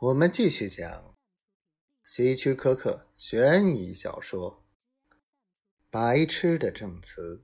[0.00, 1.16] 我们继续讲
[2.04, 4.64] 希区柯克悬疑小说
[5.90, 7.42] 《白痴的证词》。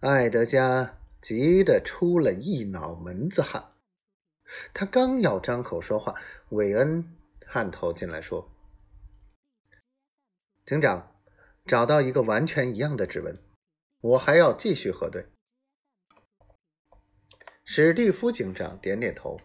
[0.00, 3.74] 艾德加急得出了一脑门子汗，
[4.72, 8.50] 他刚要张口说话，韦恩探头进来说
[10.66, 11.14] ：“警长，
[11.64, 13.40] 找到一个完全一样的指纹，
[14.00, 15.28] 我还要继续核对。”
[17.64, 19.40] 史蒂夫警长点点头，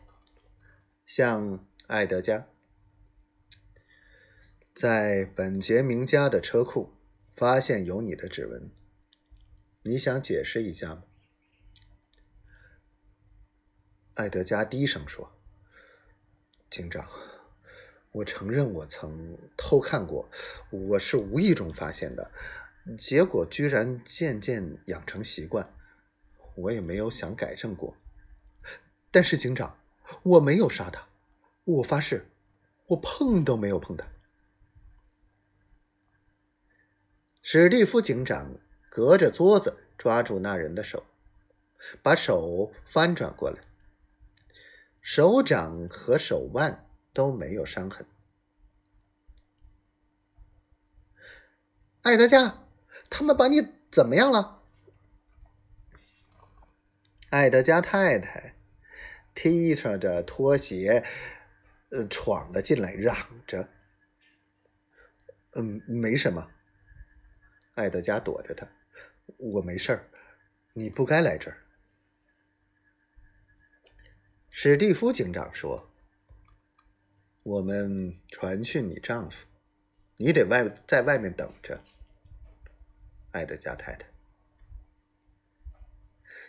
[1.12, 2.47] 向艾德加，
[4.75, 6.93] 在本杰明家的车库
[7.32, 8.70] 发现有你的指纹，
[9.82, 11.04] 你想解释一下吗？
[14.14, 15.36] 艾德加低声说
[16.69, 17.10] ：“警长，
[18.11, 20.30] 我承认我曾偷看过，
[20.69, 22.32] 我是无意中发现的，
[22.96, 25.74] 结果居然渐渐养成习惯，
[26.54, 27.97] 我也没有想改正过。”
[29.10, 29.75] 但是警长，
[30.21, 31.08] 我没有杀他，
[31.78, 32.28] 我发誓，
[32.88, 34.07] 我碰都没有碰他。
[37.41, 38.57] 史蒂夫警长
[38.89, 41.05] 隔着桌子抓住那人的手，
[42.02, 43.59] 把手翻转过来，
[45.02, 48.05] 手掌和手腕都没有伤痕。
[52.01, 52.63] 艾德加，
[53.09, 54.63] 他们把你怎么样了？
[57.29, 58.55] 艾德加太太。
[59.35, 61.05] 踢着着拖鞋，
[61.91, 63.15] 呃，闯了进来，嚷
[63.47, 63.69] 着
[65.55, 66.51] ：“嗯，没什么。”
[67.75, 68.67] 艾德加躲着他
[69.37, 70.09] ：“我没事儿，
[70.73, 71.65] 你不该来这儿。”
[74.51, 75.89] 史蒂夫警长说
[77.43, 79.47] ：“我们传讯你丈夫，
[80.17, 81.81] 你得外在外面等着。”
[83.31, 84.09] 艾德加太太。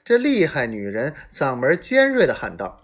[0.02, 2.79] 这厉害女人嗓门尖锐的喊道：“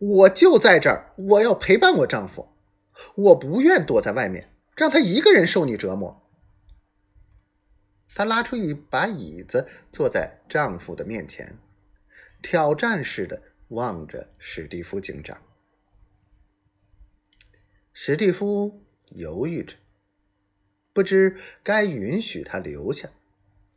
[0.00, 2.48] 我就在这儿，我要陪伴我丈夫，
[3.14, 6.26] 我不愿躲在外面，让他一个人受你折磨。”
[8.16, 11.58] 她拉出一把椅子，坐在丈夫的面前，
[12.40, 15.42] 挑战似的望着史蒂夫警长。
[17.92, 19.76] 史蒂夫犹豫着，
[20.94, 23.10] 不知该允许他留下，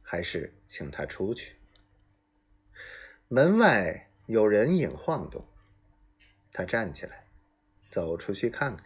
[0.01, 1.57] 还是请他出去。
[3.27, 5.45] 门外有人影晃动，
[6.53, 7.25] 他站起来，
[7.89, 8.85] 走出去看看。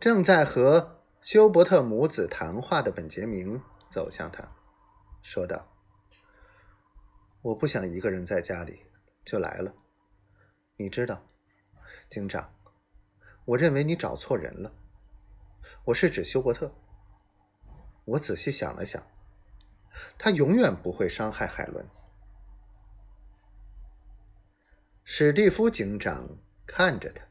[0.00, 4.50] 正在和休伯特母子谈话的本杰明走向他，
[5.20, 5.68] 说道
[7.42, 8.86] ：“我不想一个人在家里，
[9.22, 9.74] 就来了。
[10.76, 11.28] 你知道，
[12.08, 12.54] 警长，
[13.44, 14.72] 我认为你找错人了。
[15.84, 16.74] 我是指休伯特。
[18.06, 19.06] 我仔细想了想。”
[20.16, 21.84] 他永远不会伤害海伦。
[25.04, 27.24] 史蒂夫警长看着他，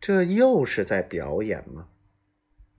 [0.00, 1.88] 这又是在表演吗？